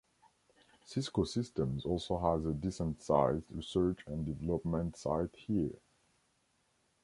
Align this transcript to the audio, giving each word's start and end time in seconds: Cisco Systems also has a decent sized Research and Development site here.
Cisco 0.83 1.25
Systems 1.25 1.85
also 1.85 2.17
has 2.17 2.43
a 2.47 2.53
decent 2.55 3.03
sized 3.03 3.45
Research 3.51 3.99
and 4.07 4.25
Development 4.25 4.97
site 4.97 5.35
here. 5.35 5.77